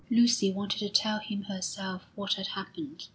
Lucy 0.09 0.51
wanted 0.51 0.79
to 0.79 0.89
tell 0.89 1.19
him 1.19 1.43
herself 1.43 2.07
what 2.15 2.33
had 2.33 2.47
happened. 2.47 3.05